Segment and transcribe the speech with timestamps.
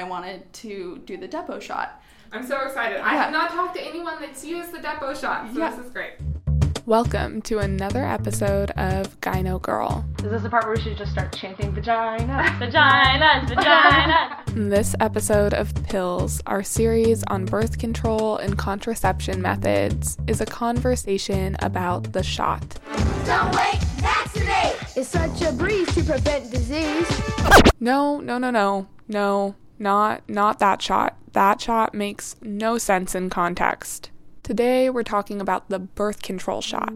[0.00, 2.02] I wanted to do the Depo shot.
[2.32, 3.00] I'm so excited.
[3.00, 5.68] I have not talked to anyone that's used the Depo shot, so Yeah.
[5.76, 6.12] this is great.
[6.86, 10.06] Welcome to another episode of Gyno Girl.
[10.24, 12.24] Is this the part where we should just start chanting vagina?
[12.58, 14.70] Vaginas, vaginas.
[14.70, 21.56] This episode of Pills, our series on birth control and contraception methods, is a conversation
[21.60, 22.62] about the shot.
[23.26, 24.76] Don't wait, vaccinate!
[24.96, 27.06] It's such a breeze to prevent disease.
[27.78, 31.16] No, no, no, no, no, not not that shot.
[31.32, 34.10] That shot makes no sense in context.
[34.42, 36.92] Today we're talking about the birth control shot.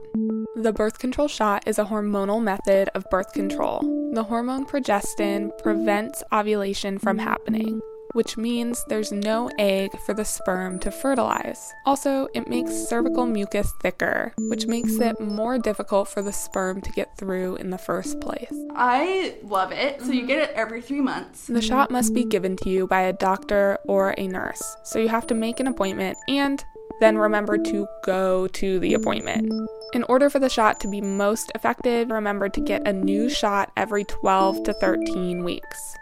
[0.56, 3.80] The birth control shot is a hormonal method of birth control.
[4.14, 7.80] The hormone progestin prevents ovulation from happening,
[8.14, 11.72] which means there's no egg for the sperm to fertilize.
[11.84, 16.90] Also, it makes cervical mucus thicker, which makes it more difficult for the sperm to
[16.92, 18.52] get through in the first place.
[18.74, 20.00] I love it.
[20.00, 21.46] So you get it every three months.
[21.46, 25.08] The shot must be given to you by a doctor or a nurse, so you
[25.08, 26.64] have to make an appointment and
[27.00, 29.52] then remember to go to the appointment.
[29.92, 33.72] In order for the shot to be most effective, remember to get a new shot
[33.76, 35.96] every 12 to 13 weeks.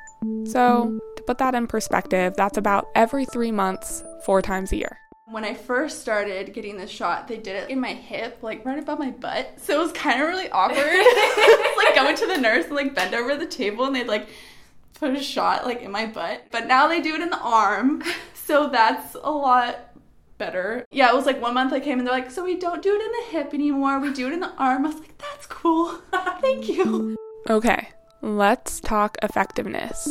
[0.47, 4.99] So, to put that in perspective, that's about every three months, four times a year.
[5.27, 8.79] When I first started getting the shot, they did it in my hip, like right
[8.79, 9.55] above my butt.
[9.57, 10.79] So it was kind of really awkward.
[11.77, 14.29] Like going to the nurse and like bend over the table and they'd like
[14.99, 16.47] put a shot like in my butt.
[16.51, 18.03] But now they do it in the arm.
[18.45, 19.95] So that's a lot
[20.37, 20.85] better.
[20.91, 22.93] Yeah, it was like one month I came and they're like, so we don't do
[22.93, 24.01] it in the hip anymore.
[24.01, 24.85] We do it in the arm.
[24.85, 26.01] I was like, that's cool.
[26.41, 27.17] Thank you.
[27.49, 27.89] Okay,
[28.23, 30.09] let's talk effectiveness.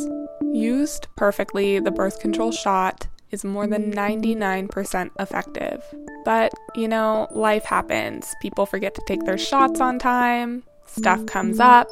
[0.53, 5.83] Used perfectly, the birth control shot is more than 99% effective.
[6.25, 8.35] But, you know, life happens.
[8.41, 11.87] People forget to take their shots on time, stuff comes up.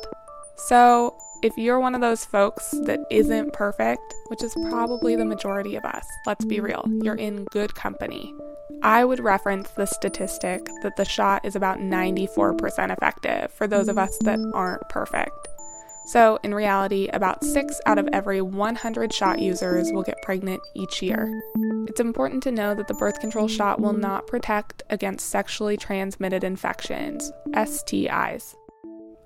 [0.57, 5.77] So, if you're one of those folks that isn't perfect, which is probably the majority
[5.77, 8.33] of us, let's be real, you're in good company.
[8.81, 13.97] I would reference the statistic that the shot is about 94% effective for those of
[13.97, 15.38] us that aren't perfect.
[16.09, 21.03] So, in reality, about 6 out of every 100 shot users will get pregnant each
[21.03, 21.39] year.
[21.87, 26.43] It's important to know that the birth control shot will not protect against sexually transmitted
[26.43, 28.55] infections, STIs.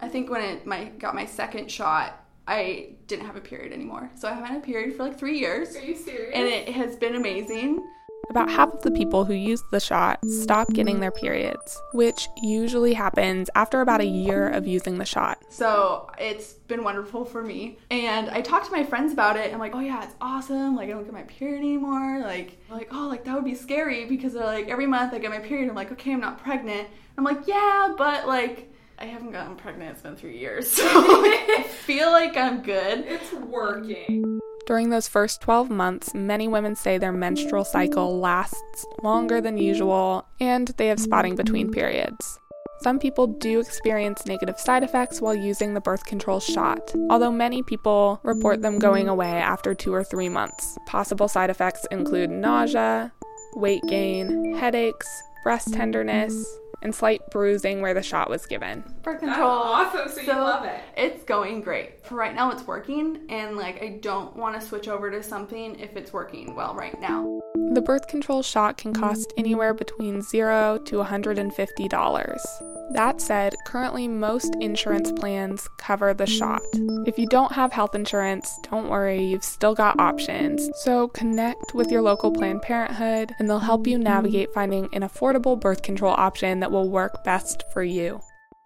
[0.02, 4.12] I think when I my got my second shot, I didn't have a period anymore.
[4.16, 5.78] So I haven't had a period for like three years.
[5.78, 6.36] Are you serious?
[6.36, 7.82] And it has been amazing.
[8.30, 12.94] About half of the people who use the shot stop getting their periods, which usually
[12.94, 15.40] happens after about a year of using the shot.
[15.50, 17.78] So it's been wonderful for me.
[17.92, 19.54] And I talked to my friends about it.
[19.54, 20.76] I'm like, oh yeah, it's awesome.
[20.76, 22.22] Like I don't get my period anymore.
[22.22, 25.30] Like, like, oh, like that would be scary because they're like every month I get
[25.30, 25.70] my period.
[25.70, 26.88] I'm like, okay, I'm not pregnant.
[27.18, 29.92] I'm like, yeah, but like I haven't gotten pregnant.
[29.92, 33.00] It's been three years, so I feel like I'm good.
[33.00, 34.40] it's working.
[34.66, 40.26] During those first 12 months, many women say their menstrual cycle lasts longer than usual
[40.40, 42.40] and they have spotting between periods.
[42.82, 47.62] Some people do experience negative side effects while using the birth control shot, although many
[47.64, 50.78] people report them going away after two or three months.
[50.86, 53.12] Possible side effects include nausea,
[53.56, 55.08] weight gain, headaches,
[55.44, 56.46] breast tenderness,
[56.84, 58.84] and slight bruising where the shot was given.
[59.02, 59.50] Birth That's control.
[59.50, 60.82] awesome, so you love it.
[60.96, 62.06] It's going great.
[62.06, 65.80] For right now, it's working, and like I don't want to switch over to something
[65.80, 67.40] if it's working well right now.
[67.74, 72.74] The birth control shot can cost anywhere between 0 to $150.
[72.92, 76.62] That said, currently most insurance plans cover the shot.
[77.08, 80.70] If you don't have health insurance, don't worry, you've still got options.
[80.84, 85.60] So connect with your local Planned Parenthood and they'll help you navigate finding an affordable
[85.60, 88.20] birth control option that will work best for you.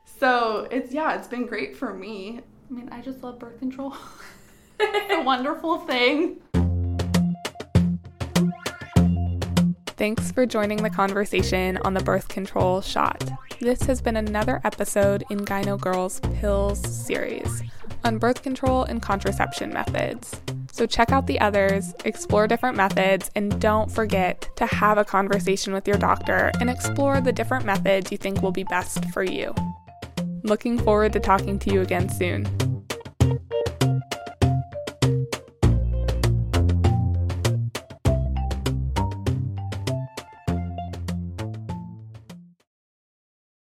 [0.05, 2.39] So it's yeah, it's been great for me.
[2.69, 3.95] I mean, I just love birth control.
[4.79, 6.41] it's a wonderful thing.
[9.97, 13.29] Thanks for joining the conversation on the birth control shot.
[13.59, 17.63] This has been another episode in Gyno Girls Pills series
[18.03, 20.39] on birth control and contraception methods.
[20.77, 25.73] So check out the others, explore different methods, and don't forget to have a conversation
[25.73, 29.55] with your doctor and explore the different methods you think will be best for you.
[30.43, 32.66] Looking forward to talking to you again soon.